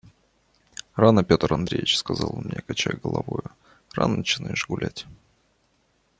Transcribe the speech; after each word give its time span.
«Рано, 0.95 1.23
Петр 1.23 1.53
Андреич,– 1.53 1.95
сказал 1.95 2.33
он 2.35 2.45
мне, 2.45 2.63
качая 2.65 2.97
головою,– 2.97 3.51
рано 3.93 4.15
начинаешь 4.17 4.65
гулять. 4.67 5.05